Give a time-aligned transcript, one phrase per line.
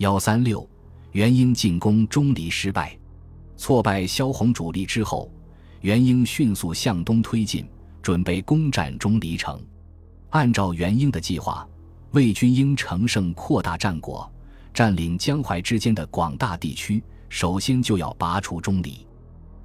[0.00, 0.66] 幺三六，
[1.12, 2.98] 元英进攻钟离失败，
[3.58, 5.30] 挫败萧红主力之后，
[5.82, 7.68] 元英迅速向东推进，
[8.00, 9.62] 准备攻占钟离城。
[10.30, 11.68] 按照元英的计划，
[12.12, 14.32] 魏军应乘胜扩大战果，
[14.72, 17.02] 占领江淮之间的广大地区。
[17.28, 19.06] 首先就要拔除钟离。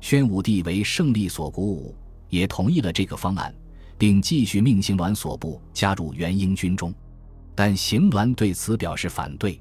[0.01, 1.95] 宣武帝为胜利所鼓舞，
[2.27, 3.55] 也同意了这个方案，
[3.97, 6.93] 并继续命邢鸾所部加入元英军中。
[7.55, 9.57] 但邢鸾对此表示反对。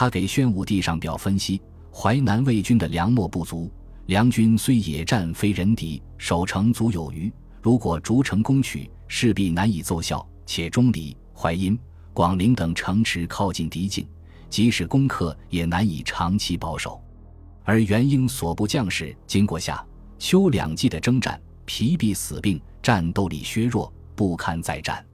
[0.00, 1.60] 他给宣武帝上表分析：
[1.92, 3.70] 淮南魏军的粮秣不足，
[4.06, 7.30] 梁军虽野战非人敌，守城足有余。
[7.60, 10.26] 如果逐城攻取，势必难以奏效。
[10.46, 11.78] 且钟离、淮阴、
[12.14, 14.08] 广陵等城池靠近敌境，
[14.48, 16.98] 即使攻克，也难以长期保守。
[17.62, 19.86] 而元英所部将士经过夏
[20.18, 25.04] 秋两季的征战，疲弊死病，战斗力削弱，不堪再战。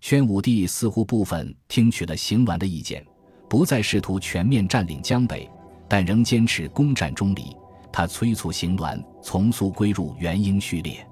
[0.00, 3.06] 宣武帝似乎部分听取了邢鸾的意见，
[3.48, 5.50] 不再试图全面占领江北，
[5.88, 7.56] 但仍坚持攻占钟离。
[7.92, 11.06] 他催促邢鸾从速归入元英序列。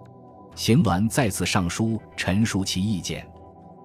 [0.55, 3.27] 邢鸾再次上书陈述其意见。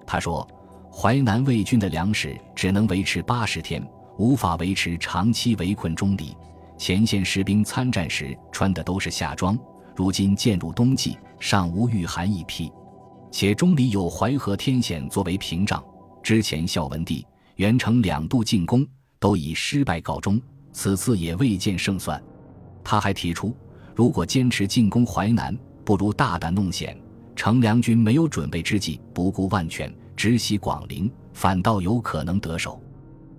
[0.06, 0.46] 他说
[0.92, 6.36] ：“淮南魏军的粮食只能维持八十天，无法维持长期围困钟离。”
[6.76, 9.58] 前线士兵参战时穿的都是夏装，
[9.94, 12.72] 如今渐入冬季，尚无御寒一匹。
[13.30, 15.84] 且钟离有淮河天险作为屏障，
[16.22, 17.26] 之前孝文帝、
[17.58, 18.86] 元成两度进攻
[19.18, 20.40] 都以失败告终，
[20.72, 22.22] 此次也未见胜算。
[22.84, 23.52] 他还提出，
[23.96, 26.96] 如果坚持进攻淮南，不如大胆弄险，
[27.34, 32.80] 乘梁军没有准备之际，不顾万全，直袭广陵，反倒有可能得手。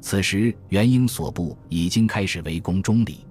[0.02, 3.26] 此时元英所部已经开始围攻钟离。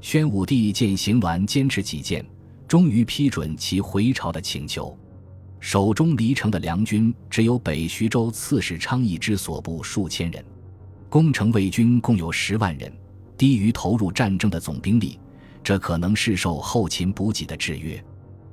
[0.00, 2.26] 宣武帝见邢鸾坚持己见，
[2.66, 4.98] 终于批准其回朝的请求。
[5.64, 10.44] 守中离城的梁军只有北徐州刺史昌邑之所部数千人，
[11.08, 12.92] 攻城魏军共有十万人，
[13.38, 15.18] 低于投入战争的总兵力，
[15.62, 18.04] 这可能是受后勤补给的制约。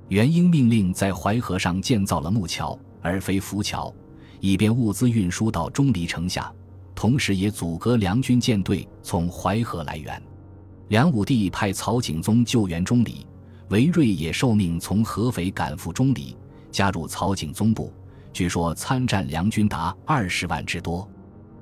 [0.08, 3.94] 元英命令在淮河上建造了木桥，而非浮桥，
[4.40, 6.50] 以便物资运输到钟离城下，
[6.96, 10.24] 同时也阻隔梁军舰队从淮河来援。
[10.88, 13.28] 梁武帝派曹景宗救援钟离，
[13.68, 16.34] 韦睿也受命从合肥赶赴钟离，
[16.72, 17.94] 加入曹景宗部。
[18.34, 21.08] 据说参战梁军达二十万之多。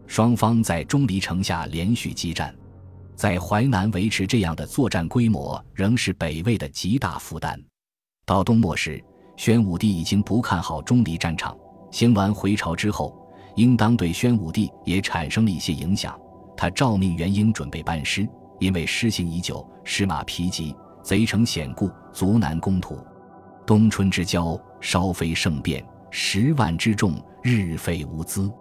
[0.05, 2.55] 双方在钟离城下连续激战，
[3.15, 7.59] 在淮南维持这样的作战规模，仍是北魏的极大负担。
[8.25, 9.03] 到东末时，
[9.37, 11.57] 宣武帝已经不看好钟离战场。
[11.91, 13.15] 行完回朝之后，
[13.55, 16.19] 应当对宣武帝也产生了一些影响。
[16.55, 18.27] 他诏命元英准备班师。
[18.59, 22.99] 因为施行已久，士马疲极，贼城险固，足难攻土。
[23.69, 27.13] 冬春之交，稍非盛变，十万之众，
[27.43, 28.51] 日费无资。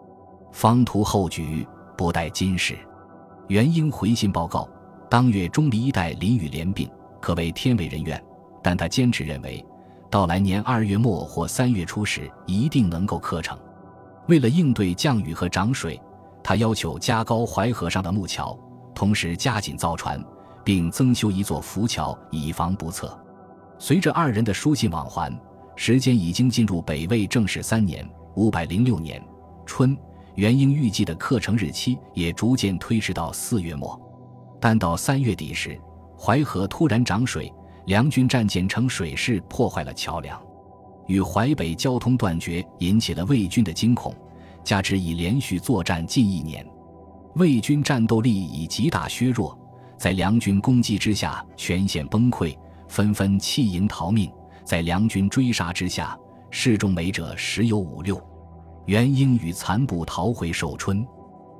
[0.53, 2.77] 方图后举，不待今时。
[3.47, 4.69] 元英回信报告，
[5.09, 6.91] 当月钟离一带淋雨连病，
[7.23, 8.23] 可谓天为人愿。
[8.63, 9.65] 但他坚持认为，
[10.11, 13.59] 到来年二月末或三月初时，一定能够克成。
[14.27, 15.99] 为了应对降雨和涨水，
[16.45, 18.55] 他要求加高淮河上的木桥。
[18.95, 20.23] 同时加紧造船，
[20.63, 23.19] 并增修一座浮桥，以防不测。
[23.79, 25.33] 随着二人的书信往还，
[25.77, 29.23] 时间已经进入北魏正始三年（五百零六年）
[29.65, 29.97] 春。
[30.35, 34.01] 元英预计的课程日期也逐渐推迟到四月末。
[34.61, 35.81] 但到三月底时，
[36.17, 37.53] 淮河突然涨水，
[37.87, 40.41] 梁军战舰乘水势破坏了桥梁，
[41.07, 44.15] 与淮北交通断绝，引起了魏军的惊恐。
[44.65, 46.65] 加之已连续作战近一年。
[47.35, 49.57] 魏军战斗力已极大削弱，
[49.97, 52.57] 在梁军攻击之下，全线崩溃，
[52.89, 54.31] 纷纷弃营逃命。
[54.65, 56.19] 在梁军追杀之下，
[56.51, 58.21] 失众美者十有五六。
[58.87, 61.07] 元英与残部逃回寿春，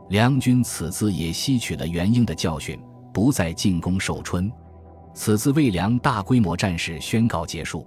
[0.09, 2.79] 梁军此次也吸取了元英的教训，
[3.13, 4.51] 不再进攻寿春。
[5.15, 7.87] 此次魏梁大规模战事宣告结束。